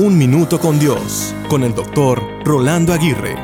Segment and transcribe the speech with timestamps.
[0.00, 3.34] Un Minuto con Dios, con el doctor Rolando Aguirre.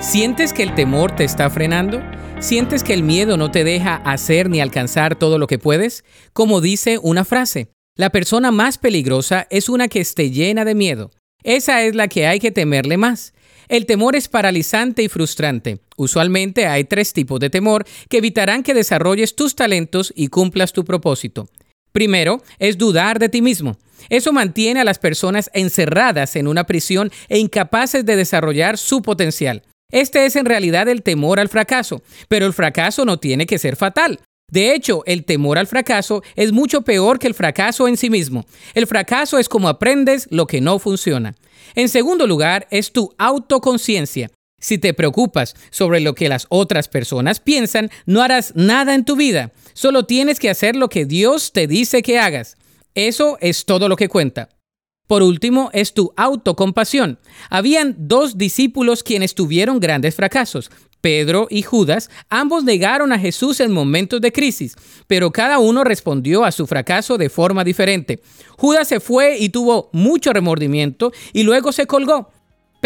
[0.00, 2.02] ¿Sientes que el temor te está frenando?
[2.40, 6.04] ¿Sientes que el miedo no te deja hacer ni alcanzar todo lo que puedes?
[6.32, 11.12] Como dice una frase, la persona más peligrosa es una que esté llena de miedo.
[11.44, 13.32] Esa es la que hay que temerle más.
[13.68, 15.78] El temor es paralizante y frustrante.
[15.96, 20.84] Usualmente hay tres tipos de temor que evitarán que desarrolles tus talentos y cumplas tu
[20.84, 21.48] propósito.
[21.96, 23.78] Primero, es dudar de ti mismo.
[24.10, 29.62] Eso mantiene a las personas encerradas en una prisión e incapaces de desarrollar su potencial.
[29.90, 33.76] Este es en realidad el temor al fracaso, pero el fracaso no tiene que ser
[33.76, 34.20] fatal.
[34.52, 38.44] De hecho, el temor al fracaso es mucho peor que el fracaso en sí mismo.
[38.74, 41.34] El fracaso es como aprendes lo que no funciona.
[41.74, 44.30] En segundo lugar, es tu autoconciencia.
[44.58, 49.14] Si te preocupas sobre lo que las otras personas piensan, no harás nada en tu
[49.16, 49.52] vida.
[49.74, 52.56] Solo tienes que hacer lo que Dios te dice que hagas.
[52.94, 54.48] Eso es todo lo que cuenta.
[55.06, 57.18] Por último, es tu autocompasión.
[57.48, 60.70] Habían dos discípulos quienes tuvieron grandes fracasos.
[61.00, 64.74] Pedro y Judas, ambos negaron a Jesús en momentos de crisis,
[65.06, 68.20] pero cada uno respondió a su fracaso de forma diferente.
[68.56, 72.32] Judas se fue y tuvo mucho remordimiento y luego se colgó.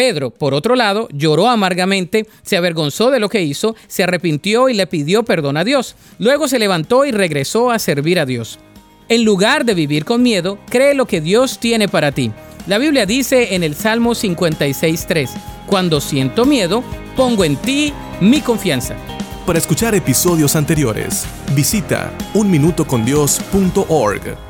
[0.00, 4.74] Pedro, por otro lado, lloró amargamente, se avergonzó de lo que hizo, se arrepintió y
[4.74, 5.94] le pidió perdón a Dios.
[6.18, 8.58] Luego se levantó y regresó a servir a Dios.
[9.10, 12.32] En lugar de vivir con miedo, cree lo que Dios tiene para ti.
[12.66, 15.28] La Biblia dice en el Salmo 56.3,
[15.66, 16.82] Cuando siento miedo,
[17.14, 18.96] pongo en ti mi confianza.
[19.44, 24.49] Para escuchar episodios anteriores, visita unminutocondios.org.